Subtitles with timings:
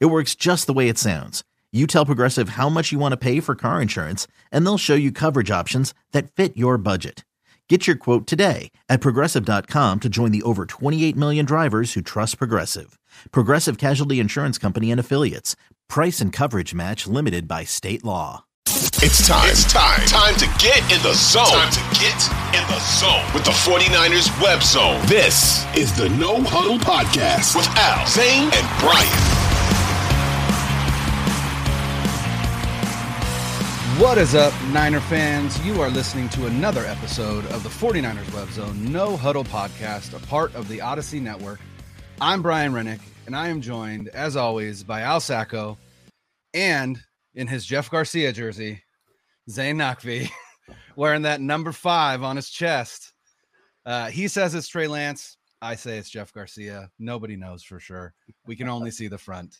[0.00, 1.42] It works just the way it sounds.
[1.72, 4.94] You tell Progressive how much you want to pay for car insurance, and they'll show
[4.94, 7.24] you coverage options that fit your budget.
[7.68, 12.36] Get your quote today at progressive.com to join the over 28 million drivers who trust
[12.36, 12.98] Progressive.
[13.30, 15.56] Progressive Casualty Insurance Company and Affiliates.
[15.88, 18.44] Price and coverage match limited by state law.
[18.66, 19.48] It's time.
[19.48, 20.00] It's time.
[20.06, 21.46] Time to get in the zone.
[21.46, 25.00] Time to get in the zone with the 49ers web zone.
[25.06, 29.51] This is the No Huddle Podcast with Al, Zane, and Brian.
[33.98, 35.60] What is up, Niner fans?
[35.64, 40.26] You are listening to another episode of the 49ers Web Zone No Huddle Podcast, a
[40.26, 41.60] part of the Audacy Network.
[42.18, 45.76] I'm Brian Rennick, and I am joined, as always, by Al Sacco
[46.54, 46.98] and
[47.34, 48.82] in his Jeff Garcia jersey,
[49.50, 50.30] Zane Nakvi,
[50.96, 53.12] wearing that number five on his chest.
[53.84, 55.36] Uh, he says it's Trey Lance.
[55.60, 56.90] I say it's Jeff Garcia.
[56.98, 58.14] Nobody knows for sure.
[58.46, 59.58] We can only see the front.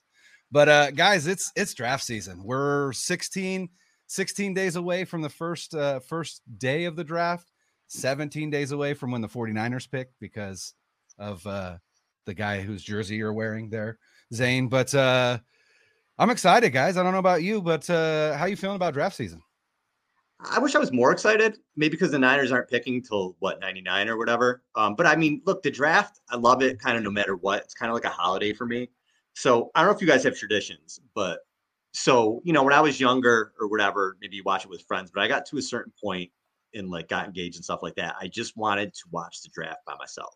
[0.51, 2.43] But uh, guys, it's it's draft season.
[2.43, 3.69] We're 16-
[4.13, 7.51] 16 days away from the first uh, first day of the draft,
[7.89, 10.75] 17 days away from when the 49ers pick because
[11.19, 11.79] of uh,
[12.27, 13.99] the guy whose jersey you're wearing there,
[14.35, 14.69] Zane.
[14.69, 15.39] But uh,
[16.19, 16.99] I'm excited, guys.
[16.99, 19.41] I don't know about you, but uh, how you feeling about draft season?
[20.51, 24.11] I wish I was more excited, maybe because the Niners aren't picking till what 99
[24.11, 24.63] or whatever.
[24.75, 27.63] Um, but I mean, look, the draft, I love it kind of no matter what.
[27.63, 28.91] It's kind of like a holiday for me.
[29.33, 31.39] So I don't know if you guys have traditions, but
[31.93, 35.11] so you know when i was younger or whatever maybe you watch it with friends
[35.13, 36.31] but i got to a certain point
[36.75, 39.81] and like got engaged and stuff like that i just wanted to watch the draft
[39.87, 40.35] by myself.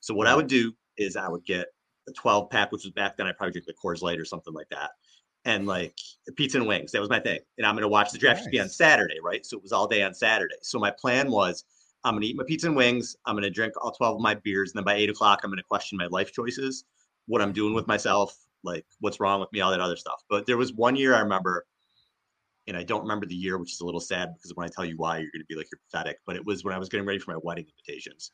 [0.00, 0.38] So what i mm-hmm.
[0.38, 1.68] would do is i would get
[2.08, 4.54] a 12 pack which was back then i probably drink the Coors Light or something
[4.54, 4.90] like that
[5.44, 5.94] and like
[6.36, 8.50] pizza and wings that was my thing and i'm going to watch the draft nice.
[8.50, 9.46] be on saturday right?
[9.46, 10.56] So it was all day on saturday.
[10.62, 11.64] So my plan was
[12.04, 14.20] i'm going to eat my pizza and wings i'm going to drink all 12 of
[14.20, 16.84] my beers and then by 8 o'clock i'm going to question my life choices
[17.26, 20.20] what i'm doing with myself like what's wrong with me, all that other stuff.
[20.28, 21.64] But there was one year I remember,
[22.66, 24.84] and I don't remember the year, which is a little sad because when I tell
[24.84, 26.18] you why, you're going to be like you're pathetic.
[26.26, 28.32] But it was when I was getting ready for my wedding invitations.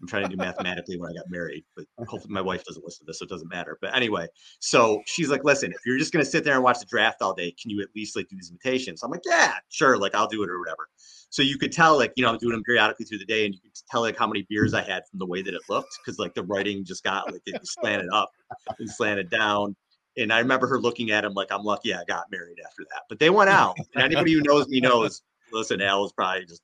[0.00, 3.06] I'm trying to do mathematically when I got married, but hopefully my wife doesn't listen
[3.06, 3.78] to this, so it doesn't matter.
[3.80, 4.26] But anyway,
[4.58, 7.34] so she's like, "Listen, if you're just gonna sit there and watch the draft all
[7.34, 10.28] day, can you at least like do these invitations?" I'm like, "Yeah, sure, like I'll
[10.28, 10.88] do it or whatever."
[11.30, 13.54] So you could tell, like, you know, I'm doing them periodically through the day, and
[13.54, 15.98] you could tell like how many beers I had from the way that it looked,
[16.04, 18.30] because like the writing just got like it slanted up
[18.78, 19.74] and slanted down.
[20.16, 23.02] And I remember her looking at him like, I'm lucky I got married after that.
[23.08, 23.76] But they went out.
[23.94, 25.22] And anybody who knows me knows,
[25.52, 26.62] listen, Al was probably just,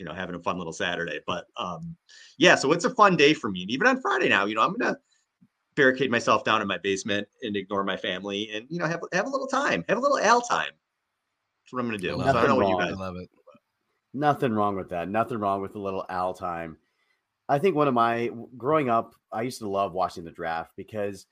[0.00, 1.20] you know, having a fun little Saturday.
[1.26, 1.94] But um,
[2.38, 3.62] yeah, so it's a fun day for me.
[3.62, 4.96] And even on Friday now, you know, I'm gonna
[5.76, 9.26] barricade myself down in my basement and ignore my family and you know have have
[9.26, 10.70] a little time, have a little Al time.
[11.62, 12.08] That's what I'm gonna do.
[12.08, 13.28] So I don't know what you guys love it.
[14.12, 15.08] Nothing wrong with that.
[15.08, 16.78] Nothing wrong with a little Al time.
[17.48, 21.26] I think one of my growing up, I used to love watching the draft because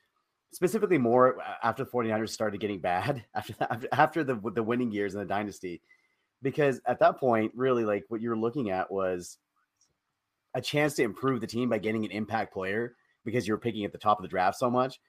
[0.52, 5.14] specifically more after the 49ers started getting bad after that, after the the winning years
[5.14, 5.80] in the dynasty
[6.42, 9.38] because at that point really like what you were looking at was
[10.54, 12.94] a chance to improve the team by getting an impact player
[13.24, 15.00] because you were picking at the top of the draft so much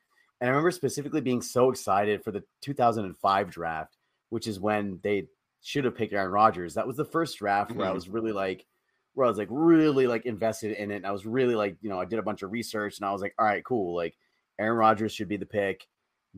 [0.42, 3.98] and i remember specifically being so excited for the 2005 draft
[4.30, 5.28] which is when they
[5.62, 6.74] should have picked Aaron Rodgers.
[6.76, 7.80] That was the first draft mm-hmm.
[7.80, 7.96] where I mm-hmm.
[7.96, 8.66] was really like,
[9.14, 10.98] where I was like really like invested in it.
[10.98, 13.12] And I was really like, you know, I did a bunch of research and I
[13.12, 13.96] was like, all right, cool.
[13.96, 14.16] Like
[14.58, 15.86] Aaron Rodgers should be the pick.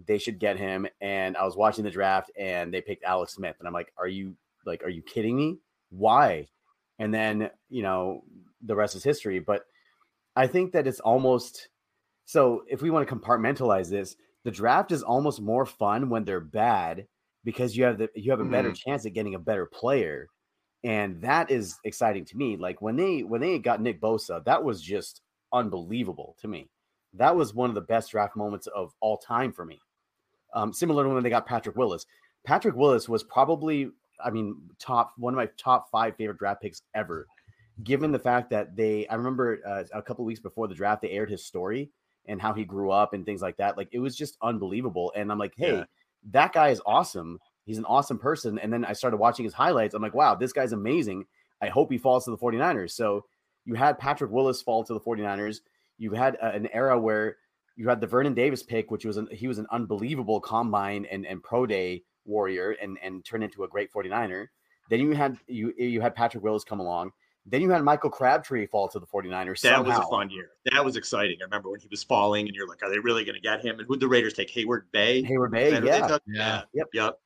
[0.07, 0.87] They should get him.
[1.01, 3.57] And I was watching the draft and they picked Alex Smith.
[3.59, 4.35] And I'm like, are you
[4.65, 5.59] like, are you kidding me?
[5.89, 6.47] Why?
[6.99, 8.23] And then, you know,
[8.61, 9.39] the rest is history.
[9.39, 9.63] But
[10.35, 11.69] I think that it's almost
[12.25, 16.39] so if we want to compartmentalize this, the draft is almost more fun when they're
[16.39, 17.07] bad
[17.43, 18.89] because you have the you have a better mm-hmm.
[18.89, 20.27] chance at getting a better player.
[20.83, 22.57] And that is exciting to me.
[22.57, 25.21] Like when they when they got Nick Bosa, that was just
[25.53, 26.69] unbelievable to me
[27.13, 29.79] that was one of the best draft moments of all time for me.
[30.53, 32.05] Um, similar to when they got Patrick Willis.
[32.45, 33.89] Patrick Willis was probably,
[34.23, 37.27] I mean, top one of my top five favorite draft picks ever.
[37.83, 41.11] Given the fact that they, I remember uh, a couple weeks before the draft, they
[41.11, 41.89] aired his story
[42.27, 43.77] and how he grew up and things like that.
[43.77, 45.11] Like it was just unbelievable.
[45.15, 45.83] And I'm like, hey, yeah.
[46.31, 47.39] that guy is awesome.
[47.65, 48.59] He's an awesome person.
[48.59, 49.95] And then I started watching his highlights.
[49.95, 51.25] I'm like, wow, this guy's amazing.
[51.61, 52.91] I hope he falls to the 49ers.
[52.91, 53.25] So
[53.65, 55.61] you had Patrick Willis fall to the 49ers
[56.01, 57.37] you had a, an era where
[57.77, 61.25] You had the Vernon Davis pick, which was an, he was an unbelievable combine and,
[61.25, 64.47] and pro day warrior and, and turn into a great 49er.
[64.89, 67.11] Then you had you you had Patrick Willis come along.
[67.45, 69.61] Then you had Michael Crabtree fall to the 49ers.
[69.61, 69.97] That somehow.
[69.97, 70.49] was a fun year.
[70.71, 71.37] That was exciting.
[71.41, 73.65] I remember when he was falling, and you're like, "Are they really going to get
[73.65, 74.51] him?" And who'd the Raiders take?
[74.53, 75.23] Heyward-Bey.
[75.23, 76.17] Hayward Bay, that yeah.
[76.27, 76.61] Yeah.
[76.73, 76.87] Yep.
[76.93, 77.19] Yep.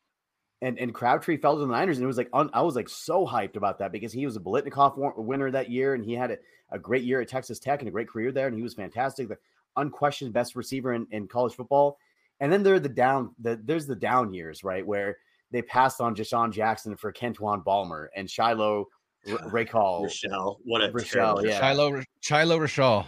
[0.61, 2.87] and and Crabtree fell to the Niners, and it was like un, I was like
[2.87, 6.13] so hyped about that because he was a Biletnikoff wa- winner that year, and he
[6.13, 6.37] had a,
[6.71, 9.27] a great year at Texas Tech and a great career there, and he was fantastic,
[9.27, 9.37] the
[9.75, 11.97] unquestioned best receiver in, in college football.
[12.39, 15.17] And then there are the down, the there's the down years, right, where
[15.51, 18.87] they passed on DeSean Jackson for Kentwan Balmer and Chilo
[19.29, 20.03] R- Raycall.
[20.03, 20.59] Rochelle.
[20.65, 21.59] What a Rochelle, terrible yeah.
[21.59, 23.05] Chilo Chilo Rachal.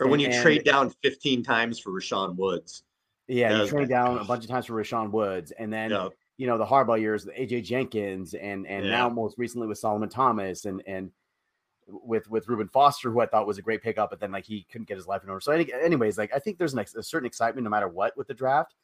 [0.00, 2.84] Or when you And- trade down 15 times for Rashaun Woods.
[3.26, 4.04] Yeah, That you trade bad.
[4.04, 6.08] down a bunch of times for Rashaun Woods, and then Yeah.
[6.38, 8.90] you know the Harbaugh years, AJ Jenkins, and and Yeah.
[8.90, 11.10] now most recently with Solomon Thomas, and and
[11.88, 14.66] with with Reuben Foster, who I thought was a great pickup, but then like he
[14.70, 15.40] couldn't get his life in order.
[15.40, 18.16] So any- anyways, like I think there's an ex- a certain excitement no matter what
[18.16, 18.74] with the draft.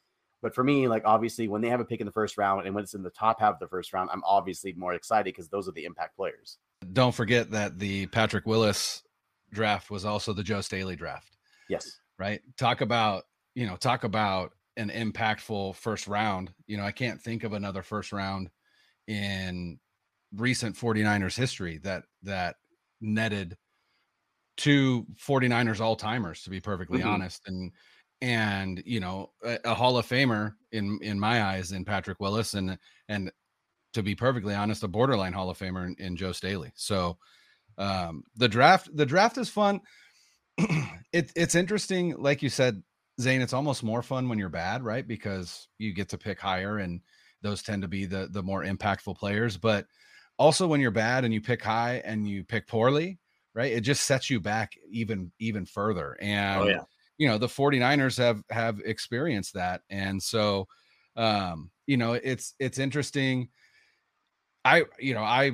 [0.43, 2.75] But for me, like obviously when they have a pick in the first round and
[2.75, 5.49] when it's in the top half of the first round, I'm obviously more excited because
[5.49, 6.59] those are the impact players.
[6.93, 9.03] Don't forget that the Patrick Willis
[9.53, 11.37] draft was also the Joe Staley draft,
[11.69, 11.99] Yes.
[12.19, 12.43] right?
[12.59, 13.25] Talk about,
[13.55, 16.53] you know, talk about an impactful first round.
[16.67, 18.51] You know, I can't think of another first round
[19.07, 19.79] in
[20.35, 22.57] recent 49ers history that that
[23.05, 23.57] netted
[24.57, 27.07] two 49ers all-timers to be perfectly Mhm.
[27.07, 27.73] honest and
[28.23, 32.55] and you know a, a hall of famer in in my eyes in Patrick Willis
[32.55, 32.79] and
[33.09, 33.33] and
[33.95, 36.73] to be perfectly honest a borderline hall of famer in, in Joe Staley.
[36.77, 37.19] So
[37.79, 39.81] um the draft the draft is fun.
[41.13, 42.83] It, it's interesting like you said
[43.21, 45.07] Zane it's almost more fun when you're bad right?
[45.07, 47.01] Because you get to pick higher and
[47.43, 49.87] those tend to be the the more impactful players but
[50.39, 53.19] also when you're bad and you pick high and you pick poorly
[53.55, 56.17] right it just sets you back even even further.
[56.21, 56.83] And Oh, yeah.
[57.19, 59.83] you know the 49ers have have experienced that.
[59.91, 60.67] And so
[61.17, 63.49] um you know it's it's interesting.
[64.65, 65.53] I you know i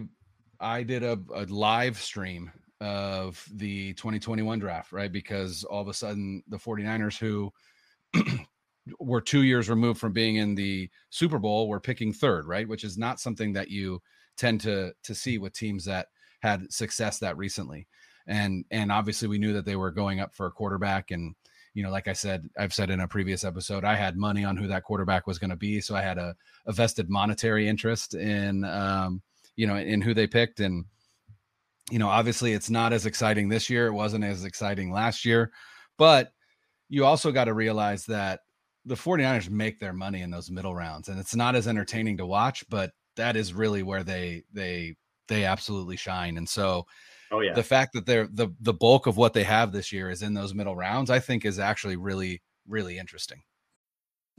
[0.61, 5.95] i did a, a live stream of the 2021 draft right because all of a
[5.95, 7.53] sudden the 49ers who
[8.99, 12.85] were two years removed from being in the super bowl were picking third right which
[12.85, 14.01] is not something that you
[14.41, 16.09] tend to to see with teams that
[16.41, 17.87] had success that recently.
[18.27, 21.11] And and obviously we knew that they were going up for a quarterback.
[21.11, 21.35] And
[21.73, 24.57] you know like i said i've said in a previous episode i had money on
[24.57, 25.81] who that quarterback was going to be.
[25.81, 26.35] So i had a,
[26.67, 29.23] a vested monetary interest in um
[29.55, 30.61] you know in who they picked.
[30.61, 30.87] And
[31.91, 33.87] you know obviously it's not as exciting this year.
[33.87, 35.53] It wasn't as exciting last year.
[35.99, 36.33] But
[36.89, 38.41] you also got to realize that
[38.87, 41.09] the 49ers make their money in those middle rounds.
[41.09, 44.97] And it's not as entertaining to watch but that is really where they they
[45.29, 46.85] they absolutely shine and so
[47.33, 47.55] Oh, yeah.
[47.55, 50.35] the fact that they're the the bulk of what they have this year is in
[50.35, 53.43] those middle rounds, I think is actually really really interesting.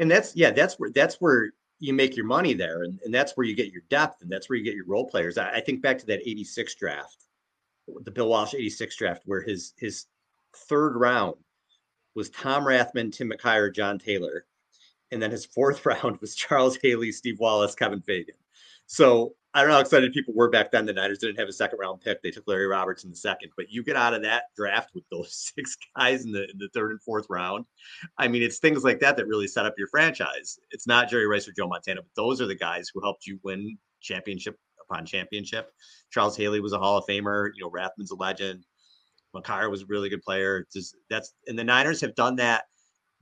[0.00, 3.36] And that's yeah that's where that's where you make your money there and, and that's
[3.36, 5.38] where you get your depth and that's where you get your role players.
[5.38, 7.26] I, I think back to that 86 draft
[8.04, 10.06] the bill walsh 86 draft where his his
[10.54, 11.36] third round
[12.14, 14.44] was tom rathman tim mckyer john taylor
[15.10, 18.34] and then his fourth round was charles haley steve wallace kevin fagan.
[18.86, 21.52] So i don't know how excited people were back then the niners didn't have a
[21.52, 24.22] second round pick they took larry roberts in the second but you get out of
[24.22, 27.64] that draft with those six guys in the in the third and fourth round
[28.18, 30.58] I mean, it's things like that that really set up your franchise.
[30.70, 33.38] It's not Jerry Rice or Joe Montana, but those are the guys who helped you
[33.42, 35.72] win championship upon championship.
[36.10, 37.50] Charles Haley was a Hall of Famer.
[37.54, 38.66] You know, Rathman's a legend.
[39.34, 40.66] McKyer was a really good player.
[40.72, 42.64] Just that's and the Niners have done that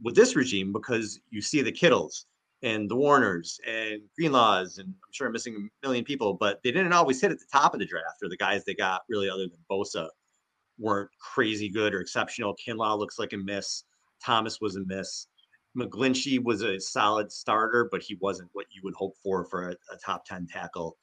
[0.03, 2.27] with this regime because you see the Kittles
[2.63, 6.73] and the Warners and Greenlaws, and I'm sure I'm missing a million people, but they
[6.73, 9.31] didn't always hit at the top of the draft or the guys they got really
[9.31, 10.09] other than Bosa
[10.79, 12.57] weren't crazy good or exceptional.
[12.57, 13.85] Kinlaw looks like a miss.
[14.25, 15.29] Thomas was a miss.
[15.77, 19.73] McGlinchey was a solid starter, but he wasn't what you would hope for for a,
[19.73, 20.97] a top 10 tackle.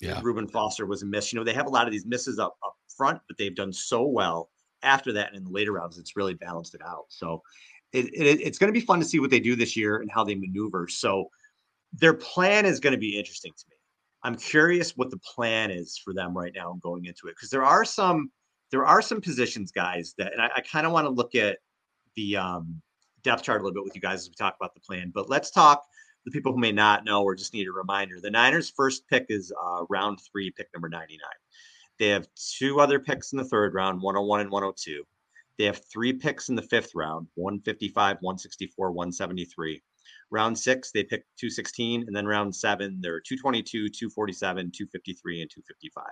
[0.00, 0.20] Yeah.
[0.22, 1.32] Reuben Foster was a miss.
[1.32, 3.72] You know, they have a lot of these misses up, up front, but they've done
[3.72, 4.48] so well
[4.82, 7.04] after that and in the later rounds, it's really balanced it out.
[7.08, 7.42] So
[7.92, 10.10] it, it, it's going to be fun to see what they do this year and
[10.10, 10.88] how they maneuver.
[10.88, 11.28] So
[11.92, 13.76] their plan is going to be interesting to me.
[14.22, 17.64] I'm curious what the plan is for them right now going into it because there
[17.64, 18.30] are some
[18.70, 21.58] there are some positions, guys, that and I, I kind of want to look at
[22.16, 22.80] the um,
[23.22, 25.10] depth chart a little bit with you guys as we talk about the plan.
[25.14, 25.84] But let's talk
[26.24, 28.20] the people who may not know or just need a reminder.
[28.20, 31.18] The Niners' first pick is uh, round three, pick number 99.
[31.98, 35.04] They have two other picks in the third round, 101 and 102.
[35.58, 39.82] They have three picks in the fifth round, 155, 164, 173.
[40.30, 42.04] Round six, they pick 216.
[42.06, 46.04] And then round seven, they're 222, 247, 253, and 255.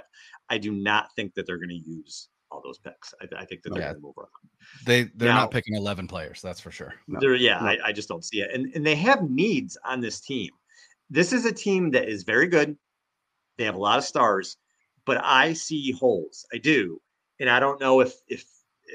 [0.50, 3.14] I do not think that they're going to use all those picks.
[3.22, 3.88] I, I think that they're Yeah.
[3.92, 4.28] going to move around.
[4.84, 6.42] They they're Now- not picking eleven players.
[6.42, 6.94] That's for sure.
[7.08, 7.66] No, They're, yeah, no.
[7.66, 8.50] I, I just don't see it.
[8.52, 10.50] And, and they have needs on this team.
[11.08, 12.76] This is a team that is very good.
[13.56, 14.56] They have a lot of stars,
[15.06, 16.44] but I see holes.
[16.52, 17.00] I do.
[17.40, 18.48] And I don't know if if if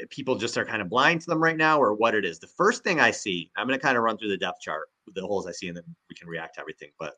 [0.09, 2.39] people just are kind of blind to them right now or what it is.
[2.39, 4.89] The first thing I see, I'm going to kind of run through the depth chart
[5.13, 6.89] the holes I see, and then we can react to everything.
[6.99, 7.15] But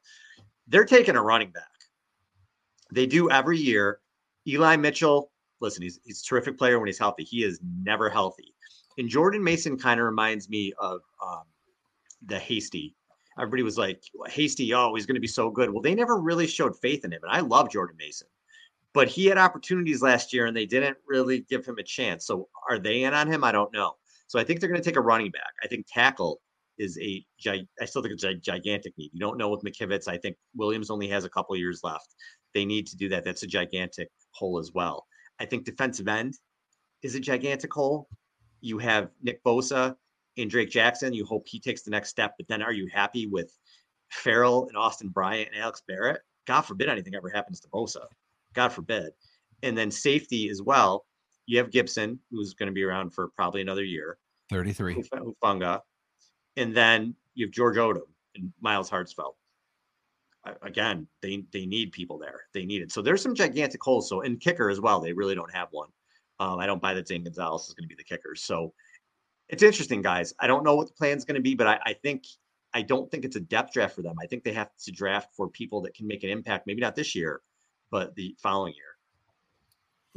[0.68, 1.64] they're taking a running back.
[2.92, 4.00] They do every year.
[4.48, 7.24] Eli Mitchell, listen, he's he's a terrific player when he's healthy.
[7.24, 8.54] He is never healthy.
[8.98, 11.44] And Jordan Mason kind of reminds me of um,
[12.26, 12.96] the Hasty.
[13.38, 15.70] Everybody was like, Hasty, oh, he's going to be so good.
[15.70, 17.22] Well, they never really showed faith in him.
[17.24, 18.28] And I love Jordan Mason,
[18.98, 22.26] but he had opportunities last year and they didn't really give him a chance.
[22.26, 23.44] So are they in on him?
[23.44, 23.94] I don't know.
[24.26, 25.54] So I think they're going to take a running back.
[25.64, 26.42] I think tackle
[26.80, 29.12] is a I still think it's a gigantic need.
[29.14, 30.08] You don't know with McKivitz.
[30.08, 32.16] I think Williams only has a couple years left.
[32.56, 33.24] They need to do that.
[33.24, 35.06] That's a gigantic hole as well.
[35.40, 36.34] I think defensive end
[37.04, 38.08] is a gigantic hole.
[38.62, 39.96] You have Nick Bosa
[40.40, 41.14] and Drake Jackson.
[41.14, 43.56] You hope he takes the next step, but then are you happy with
[44.10, 46.22] Ferrell and Austin Bryant and Alex Barrett?
[46.48, 48.02] God forbid anything ever happens to Bosa.
[48.58, 49.12] God forbid.
[49.64, 51.06] And then safety as well.
[51.46, 54.18] You have Gibson, who's going to be around for probably another year.
[54.50, 54.96] Thirty three.
[54.96, 55.82] Huf- Hufanga.
[56.58, 58.02] And then you have George Odom
[58.36, 59.36] and Myles Hartsfield.
[60.62, 62.42] Again, they they need people there.
[62.54, 62.92] They need it.
[62.92, 64.10] So there's some gigantic holes.
[64.10, 65.00] So and kicker as well.
[65.00, 65.90] They really don't have one.
[66.40, 68.34] Um, I don't buy that Zane Gonzalez is going to be the kicker.
[68.36, 68.74] So
[69.50, 70.34] it's interesting, guys.
[70.40, 72.26] I don't know what the plan is going to be, but I, I think
[72.74, 74.16] I don't think it's a depth draft for them.
[74.22, 76.66] I think they have to draft for people that can make an impact.
[76.68, 77.42] Maybe not this year,
[77.92, 78.84] but the following year.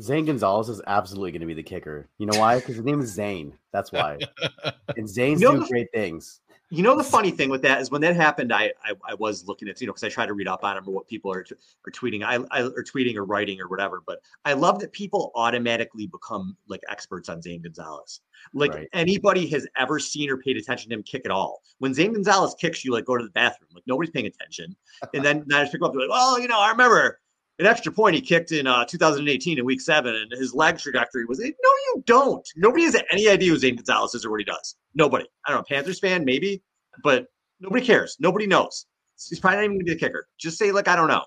[0.01, 2.09] Zane Gonzalez is absolutely going to be the kicker.
[2.19, 2.57] You know why?
[2.59, 3.53] Because his name is Zane.
[3.73, 4.19] That's why.
[4.97, 6.41] And Zane's You know do the- great things.
[6.73, 9.47] You know the funny thing with that is when that happened, I I, I was
[9.49, 11.33] looking at you know because I try to read up on them or what people
[11.33, 14.03] are t- are tweeting, I, I or tweeting or writing or whatever.
[14.07, 18.21] But I love that people automatically become like experts on Zane Gonzalez.
[18.55, 18.89] Like Right.
[18.93, 21.63] anybody has ever seen or paid attention to him kick at all.
[21.79, 24.77] When Zane Gonzalez kicks, you like go to the bathroom, like nobody's paying attention.
[25.13, 27.19] And then Niners pick him up, they're like, well, you know, I remember
[27.61, 31.25] an extra point he kicked in uh, 2018 in Week Seven, and his leg trajectory
[31.27, 31.39] was.
[31.39, 32.47] No, you don't.
[32.57, 34.77] Nobody has any idea who Zane Gonzalez is or what he does.
[34.95, 35.27] Nobody.
[35.47, 35.65] I don't know.
[35.77, 36.63] Panthers fan, maybe,
[37.05, 37.27] but
[37.61, 38.17] nobody cares.
[38.19, 38.87] Nobody knows.
[39.29, 40.27] He's probably not even going to be the kicker.
[40.39, 41.25] Just say like I don't know.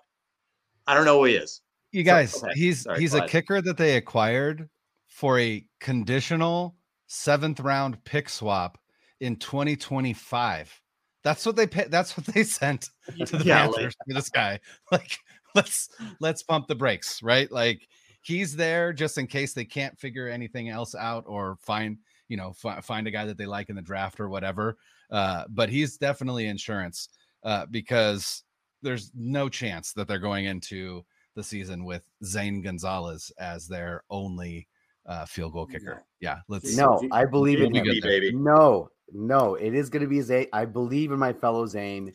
[0.87, 1.61] I don't know who he is.
[1.91, 4.67] You So- guys, okay, he's sorry, he's a kicker that they acquired
[5.07, 6.75] for a conditional
[7.05, 8.79] seventh round pick swap
[9.19, 10.81] in 2025.
[11.23, 12.89] That's what they pay, that's what they sent
[13.27, 14.59] to the Yeah, like- Panthers for this guy.
[14.91, 15.17] Like,
[15.55, 17.51] let's let's pump the brakes, right?
[17.51, 17.87] Like
[18.21, 22.53] he's there just in case they can't figure anything else out or find you know
[22.53, 24.77] fi- find a guy that they like in the draft or whatever.
[25.11, 27.09] Uh, but he's definitely insurance
[27.43, 28.43] uh, because
[28.81, 31.05] there's no chance that they're going into
[31.35, 34.67] the season with Zane Gonzalez as their only
[35.05, 36.03] uh, field goal kicker.
[36.19, 36.75] Yeah, let's.
[36.75, 37.85] No, I believe in him.
[38.01, 38.31] baby.
[38.33, 40.47] No, no, it is going to be Zane.
[40.53, 42.13] I believe in my fellow Zane.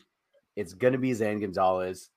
[0.55, 2.09] It's going to be Zane Gonzalez,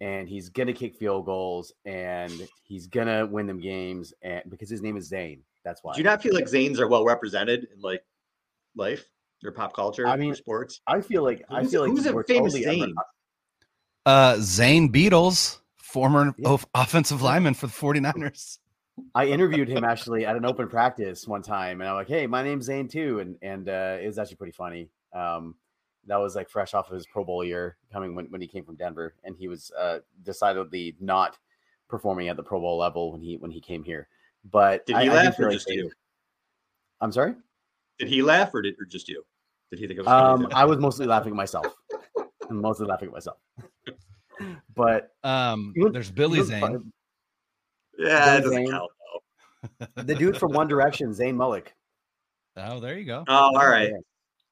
[0.00, 4.42] and he's going to kick field goals, and he's going to win them games, and
[4.48, 5.42] because his name is Zane.
[5.64, 5.92] That's why.
[5.92, 8.02] Do you not feel like Zanes are well represented in like
[8.76, 9.04] life
[9.44, 10.06] or pop culture?
[10.06, 10.80] I mean, or sports.
[10.86, 12.94] I feel like I feel like who's a famous totally under- Zane?
[14.06, 16.56] Uh, Zane Beadles, former Yeah.
[16.74, 18.58] offensive lineman for the 49ers.
[19.14, 22.42] I interviewed him actually at an open practice one time, and I'm like, "Hey, my
[22.42, 24.88] name's Zane too," and and uh, it was actually pretty funny.
[25.14, 25.54] Um,
[26.06, 28.64] that was like fresh off of his Pro Bowl year, coming when, when he came
[28.64, 31.38] from Denver, and he was uh, decidedly not
[31.88, 34.08] performing at the Pro Bowl level when he when he came here.
[34.50, 35.90] But Did he I laugh feel or just Zane- you?
[37.00, 37.34] I'm sorry.
[37.98, 39.24] Did he laugh or did or just you?
[39.70, 40.08] Did he think it was?
[40.08, 41.66] Um, I was mostly laughing at myself.
[42.48, 43.36] I'm mostly laughing at myself.
[44.74, 46.92] But Um, You know- there's Billy you know, Zane.
[47.98, 48.70] yeah, it Billy doesn't Zane.
[48.70, 48.90] count
[49.96, 50.02] though.
[50.02, 51.74] the dude from One Direction, Zayn Malik.
[52.56, 53.24] Oh, there you go.
[53.28, 53.92] Oh, all right.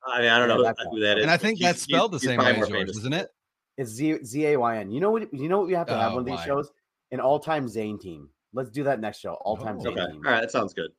[0.08, 0.14] Yeah.
[0.14, 1.22] I mean, I don't know that who that is.
[1.22, 3.30] And I think that's spelled the he's- he's same way as yours, isn't it?
[3.76, 4.90] It's Z Z A Y N.
[4.90, 5.32] You know what?
[5.32, 6.46] You know what we have to have Oh, one of these why?
[6.46, 6.70] shows?
[7.12, 8.28] An all time Zane team.
[8.52, 9.34] Let's do that next show.
[9.34, 9.82] All time Oh.
[9.82, 10.12] Zane Okay.
[10.12, 10.22] team.
[10.26, 10.40] All right.
[10.40, 10.90] That sounds good.